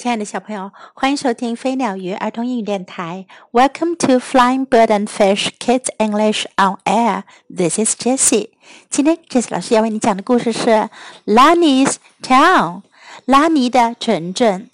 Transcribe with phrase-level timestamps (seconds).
[0.00, 3.26] 亲爱的小朋友，欢迎收听飞鸟鱼儿童英语电台。
[3.50, 7.24] Welcome to Flying Bird and Fish Kids English on Air.
[7.52, 8.50] This is Jessie.
[8.88, 10.70] 今天 Jessie 老师要为你讲的故事是
[11.26, 12.82] 《Lani's Town》
[13.24, 14.70] 拉尼的城镇。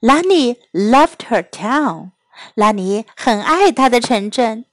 [0.00, 2.12] Lani loved her town.
[2.54, 4.64] 拉尼很爱她的城镇。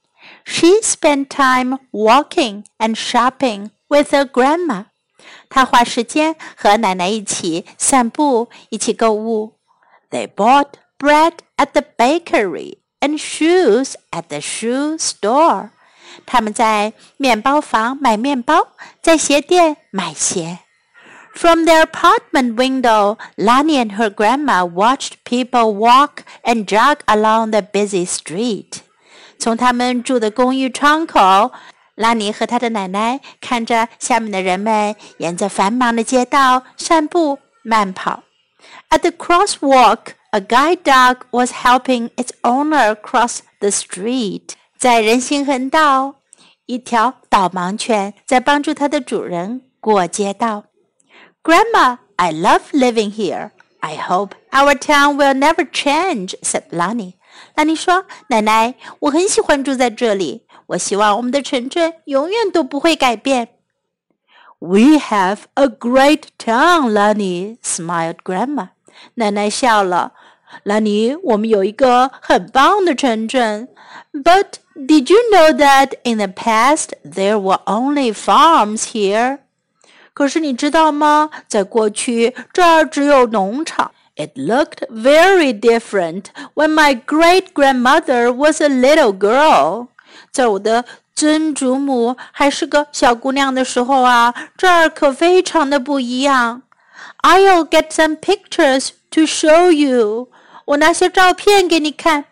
[0.46, 4.86] She spent time walking and shopping with her grandma.
[5.50, 9.52] 她花时间和奶奶一起散步，一起购物。
[10.13, 15.69] they bought bread at the bakery and shoes at the shoe store.
[16.25, 18.69] 他们在面包房买面包，
[19.01, 20.59] 在鞋店买鞋。
[21.35, 28.05] From their apartment window, Lani and her grandma watched people walk and jog along the busy
[28.05, 28.79] street.
[29.37, 31.51] 从他们住的公寓窗口，
[31.95, 38.23] 拉尼和他的奶奶看着下面的人们沿着繁忙的街道散步、慢跑。
[38.89, 44.51] at the crosswalk, a guide dog was helping its owner cross the street.
[44.77, 46.15] 在人行横道，
[46.65, 50.65] 一条导盲犬在帮助它的主人过街道。
[51.43, 53.51] Grandma, I love living here.
[53.81, 57.13] I hope our town will never change," said Lani.
[57.55, 60.45] 拉尼说：“奶奶，我很喜欢住在这里。
[60.67, 63.49] 我希望我们的城镇永远都不会改变。””
[64.63, 68.69] We have a great town, Lani smiled Grandma.
[69.15, 70.13] 奶奶笑了。
[70.63, 73.69] 兰尼，我们有一个很棒的城镇。
[74.11, 79.39] But did you know that in the past there were only farms here？
[80.13, 81.29] 可是你知道吗？
[81.47, 83.91] 在过去这儿只有农场。
[84.15, 89.87] It looked very different when my great grandmother was a little girl。
[90.34, 96.62] 在我的曾祖母还是个小姑娘的时候啊，这儿可非常的不一样。
[97.22, 100.28] I'll get some pictures to show you.
[100.64, 102.24] 我拿些照片给你看。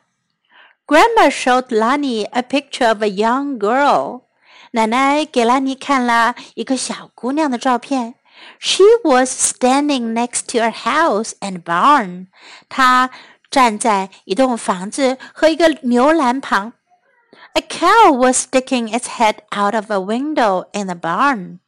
[0.84, 4.22] Grandma showed Lani a picture of a young girl.
[4.72, 8.16] 奶奶给拉尼看了一个小姑娘的照片。
[8.58, 12.26] She was standing next to a house and barn.
[12.68, 13.10] 她
[13.48, 16.72] 站在一栋房子和一个牛栏旁。
[17.53, 21.59] A cow was sticking its head out of a window in the barn.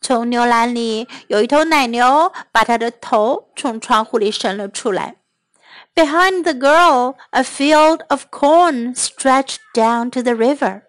[0.00, 5.16] 从牛栏里有一头奶牛把它的头从窗户里伸了出来。
[5.94, 10.82] Behind the girl, a field of corn stretched down to the river.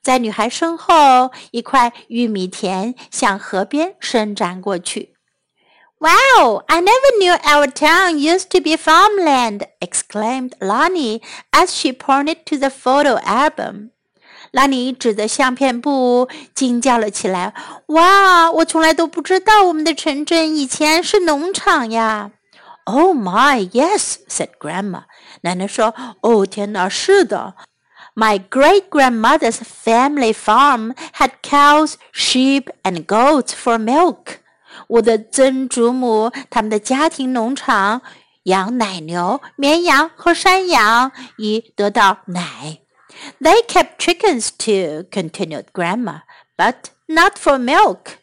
[0.00, 5.09] 在女孩身后，一块玉米田向河边伸展过去。
[6.01, 12.37] Wow, I never knew our town used to be farmland, exclaimed Loni as she pointed
[12.47, 13.91] to the photo album.
[14.49, 17.53] 兰尼指着相片布惊叫了起来
[17.93, 22.31] ：“哇，我从来都不知道我们的城镇以前是农场呀！”
[22.85, 25.03] Oh my, yes, said Grandma.
[25.41, 27.53] 奶奶说：“哦，天哪，是的。”
[28.17, 34.40] My great grandmother's family farm had cows, sheep, and goats for milk.
[34.87, 38.01] 我的曾祖母他们的家庭农场
[38.43, 42.79] 养奶牛、绵羊和山羊，以得到奶。
[43.39, 46.21] they kept chickens too, continued Grandma,
[46.57, 46.75] but
[47.07, 48.17] not for milk.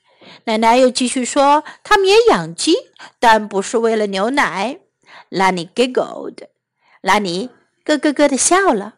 [0.44, 2.74] 奶奶又继续说，他们也养鸡，
[3.20, 4.80] 但不是为了牛奶。
[5.28, 6.38] 拉尼 giggled，
[7.02, 7.50] 拉尼
[7.84, 8.94] 咯咯咯的笑了。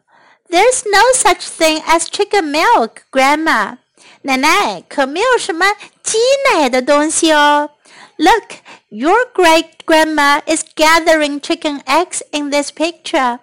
[0.49, 3.77] There's no such thing as chicken milk, Grandma.
[4.23, 5.65] 奶奶可没有什么
[6.03, 6.17] 挤
[6.51, 7.71] 奶的东西哦。
[8.17, 8.53] Look,
[8.89, 13.39] your great grandma is gathering chicken eggs in this picture.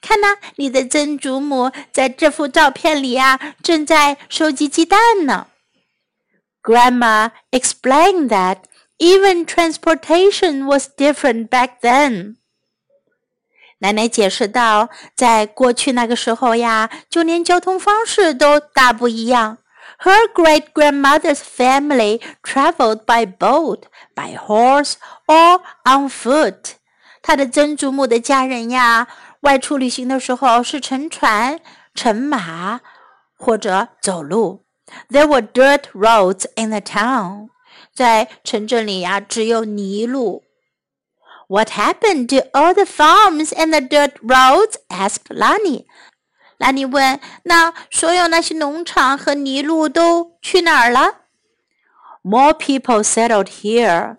[0.00, 5.48] 看呐，你的曾祖母在这幅照片里啊，正在收集鸡蛋呢。
[6.62, 8.58] Grandma explained that
[8.98, 12.36] even transportation was different back then.
[13.78, 19.58] 奶奶解释道，在过去那个时候呀，就连交通方式都大不一样。
[20.01, 23.83] Her great grandmother's family traveled by boat,
[24.15, 24.93] by horse,
[25.27, 26.75] or on foot.
[27.21, 29.07] 她的曾祖母的家人呀。
[29.41, 31.59] 外出旅行的时候是乘船、
[31.93, 32.81] 乘马
[33.37, 34.65] 或者走路。
[35.09, 37.49] There were dirt roads in the town。
[37.93, 40.43] 在城镇里呀，只有泥路。
[41.47, 44.75] What happened to all the farms and the dirt roads?
[44.89, 45.85] asked Lani.
[46.61, 51.21] 拉尼问：“那所有那些农场和泥路都去哪儿了？”
[52.23, 54.17] More people settled here。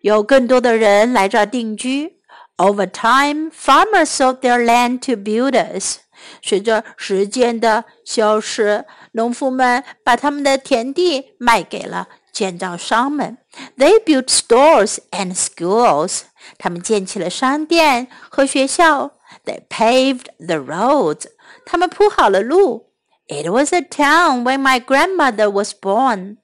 [0.00, 2.20] 有更多的人来这儿定居。
[2.56, 5.96] over time, farmers sold their land to builders.
[6.42, 13.38] 随着时间的消失，农夫们把他们的田地卖给了 建造商们，
[13.76, 16.20] They built stores and schools。
[16.58, 19.12] 他们建起了商店和学校。
[19.44, 21.24] They paved the roads。
[21.64, 22.92] 他们铺好了路。
[23.28, 26.38] It was a town when my grandmother was born。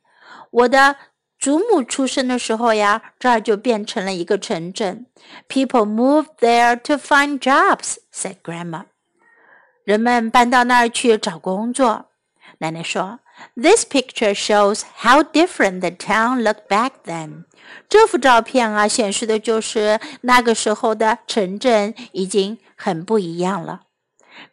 [0.50, 0.96] 我的
[1.38, 5.06] 祖母出生的时候呀，这儿就变成了一个城镇。
[5.48, 8.84] People moved there to find jobs, said Grandma.
[9.84, 12.06] 人们搬到那儿去找工作。
[12.58, 13.18] 奶奶说：“
[13.54, 17.44] This picture shows how different the town looked back then.”
[17.88, 23.82] 这幅照片啊，显示的就是那个时候的城镇已经很不一样了。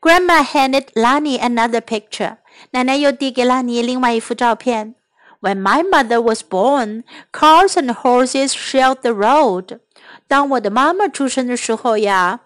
[0.01, 2.38] Grandma handed Lani another picture.
[2.71, 4.95] 奶奶又递给拉尼另外一幅照片。
[5.44, 9.79] when my mother was born, cars and horses shared the road.
[10.27, 12.39] 当我的妈妈出生的时候呀，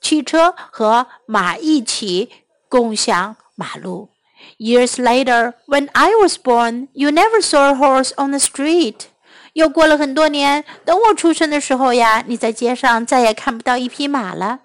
[0.00, 2.30] 汽车和马一起
[2.68, 4.10] 共享马路。
[4.58, 9.06] Years later, when I was born, you never saw a horse on the street.
[9.54, 14.60] 又过了很多年，等我出生的时候呀，你在街上再也看不到一匹马了。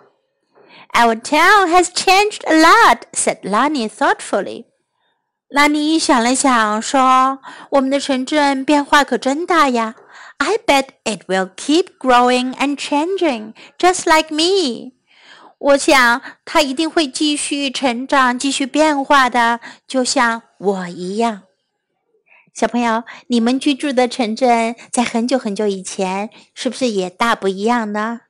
[0.92, 4.64] Our town has changed a lot," said Lani thoughtfully.
[5.48, 7.38] 拉尼想了想，说
[7.72, 9.94] ：“我们的城镇变化可真大呀
[10.36, 14.92] ！I bet it will keep growing and changing, just like me。
[15.58, 21.44] 我想它一定会继续成长、继续变化的，就像我一样。”
[22.52, 28.20] 小朋友，你们居住的城镇在很久很久以前，是不是也大不一样呢？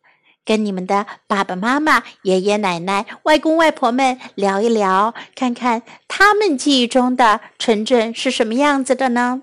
[0.48, 9.42] 跟你们的爸爸妈妈、爷爷奶奶、外公外婆们聊一聊，看看他们记忆中的城镇是什么样子的呢？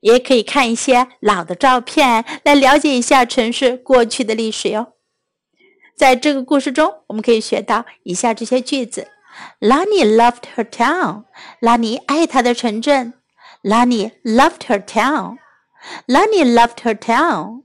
[0.00, 4.94] 也可以看一些老的照片，来了解一下城市过去的历史哟。
[5.96, 9.06] 在这个故事中，我们可以学到以下这些句子
[9.60, 11.26] ：Lani loved her town。
[11.60, 13.14] 拉尼爱她的城镇。
[13.62, 15.36] Lani loved her town。
[16.08, 17.62] Lani loved her town。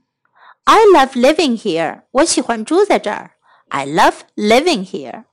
[0.65, 2.03] I love living here.
[2.11, 3.31] 我喜欢住在这儿。
[3.69, 5.23] I love living here.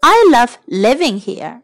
[0.00, 1.62] I love living here.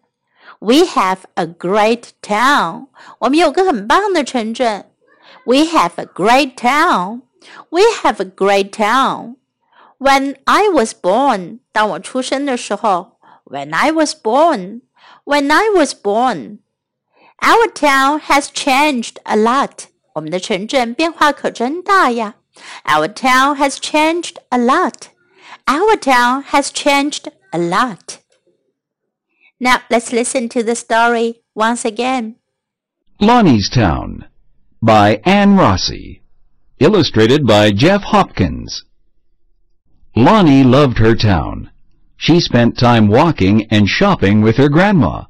[0.59, 2.89] We have a great town.
[3.21, 4.91] 我们有个很棒的城镇。
[5.45, 7.23] We have a great town.
[7.71, 9.37] We have a great town.
[9.99, 13.19] When I was born, 当我出生的时候。
[13.45, 14.83] When I was born.
[15.25, 16.59] When I was born.
[17.41, 19.89] Our town has changed a lot.
[20.15, 22.37] 我们的城镇变化可真大呀。
[22.86, 25.10] Our town has changed a lot.
[25.68, 28.20] Our town has changed a lot.
[29.60, 32.38] Now let's listen to the story once again.
[33.22, 34.26] Loni's Town
[34.82, 36.22] by Anne Rossi.
[36.80, 38.86] Illustrated by Jeff Hopkins.
[40.16, 41.72] Loni loved her town.
[42.16, 45.26] She spent time walking and shopping with her grandma.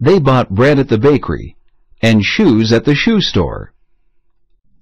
[0.00, 1.56] They bought bread at the bakery
[2.02, 3.72] and shoes at the shoe store.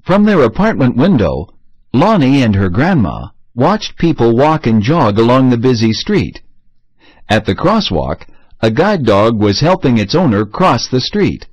[0.09, 1.51] From their apartment window,
[1.93, 6.41] Loni and her grandma watched people walk and jog along the busy street.
[7.29, 8.23] At the crosswalk,
[8.63, 11.47] a guide dog was helping its owner cross the street.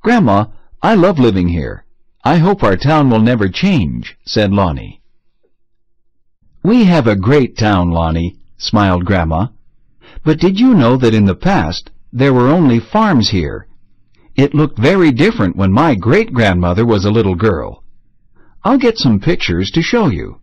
[0.00, 0.44] Grandma,
[0.80, 1.84] I love living here.
[2.24, 5.00] I hope our town will never change, said Loni.
[6.62, 9.48] We have a great town, Loni, smiled Grandma.
[10.24, 13.66] But did you know that in the past there were only farms here
[14.40, 17.84] it looked very different when my great-grandmother was a little girl.
[18.64, 20.40] I'll get some pictures to show you.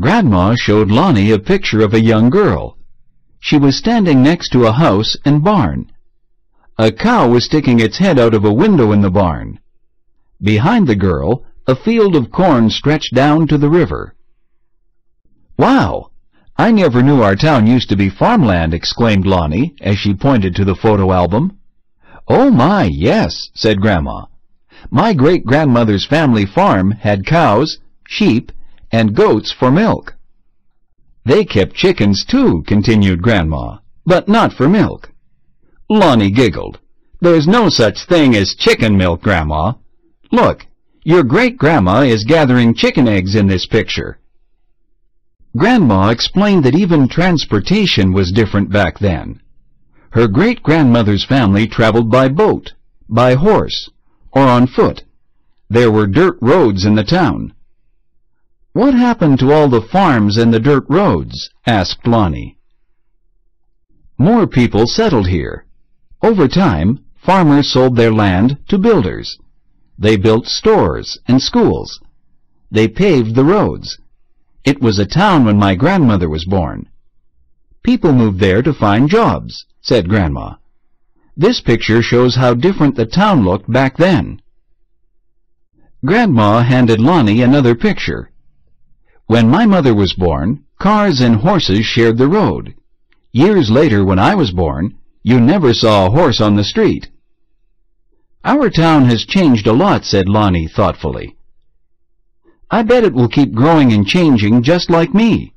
[0.00, 2.78] Grandma showed Loni a picture of a young girl.
[3.40, 5.92] She was standing next to a house and barn.
[6.78, 9.58] A cow was sticking its head out of a window in the barn.
[10.40, 14.14] Behind the girl, a field of corn stretched down to the river.
[15.58, 16.10] Wow!
[16.56, 20.64] I never knew our town used to be farmland, exclaimed Loni as she pointed to
[20.64, 21.58] the photo album.
[22.28, 24.26] Oh my, yes, said Grandma.
[24.90, 28.52] My great-grandmother's family farm had cows, sheep,
[28.92, 30.14] and goats for milk.
[31.24, 35.10] They kept chickens too, continued Grandma, but not for milk.
[35.90, 36.78] Loni giggled.
[37.20, 39.72] There's no such thing as chicken milk, Grandma.
[40.30, 40.66] Look,
[41.04, 44.18] your great-grandma is gathering chicken eggs in this picture.
[45.56, 49.40] Grandma explained that even transportation was different back then.
[50.10, 52.72] Her great-grandmother's family traveled by boat,
[53.08, 53.90] by horse,
[54.32, 55.04] or on foot.
[55.68, 57.52] There were dirt roads in the town.
[58.72, 61.50] What happened to all the farms and the dirt roads?
[61.66, 62.56] asked Loni.
[64.18, 65.66] More people settled here.
[66.22, 69.38] Over time, farmers sold their land to builders.
[69.98, 72.00] They built stores and schools.
[72.70, 73.98] They paved the roads.
[74.64, 76.87] It was a town when my grandmother was born.
[77.82, 80.54] People moved there to find jobs, said Grandma.
[81.36, 84.42] This picture shows how different the town looked back then.
[86.04, 88.30] Grandma handed Loni another picture.
[89.26, 92.74] When my mother was born, cars and horses shared the road.
[93.32, 97.08] Years later, when I was born, you never saw a horse on the street.
[98.44, 101.36] Our town has changed a lot, said Loni thoughtfully.
[102.70, 105.54] I bet it will keep growing and changing just like me.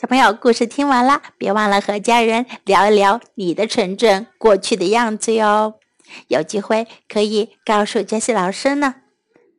[0.00, 5.80] 小朋友，故事听完了，别忘了和家人聊一聊你的城镇过去的样子哟。
[6.28, 8.94] 有机会可以告诉杰西老师呢。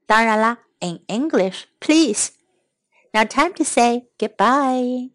[0.05, 2.29] 当然啦，in English, please.
[3.11, 5.09] Now time to say goodbye.